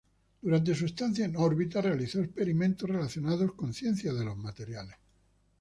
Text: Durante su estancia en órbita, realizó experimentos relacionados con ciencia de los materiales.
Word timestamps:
Durante 0.41 0.73
su 0.73 0.87
estancia 0.87 1.25
en 1.25 1.35
órbita, 1.35 1.79
realizó 1.79 2.21
experimentos 2.21 2.89
relacionados 2.89 3.53
con 3.53 3.71
ciencia 3.71 4.11
de 4.11 4.25
los 4.25 4.35
materiales. 4.35 4.95